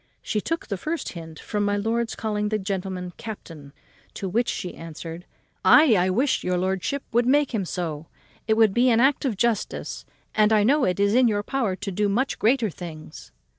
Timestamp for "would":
7.11-7.27, 8.57-8.73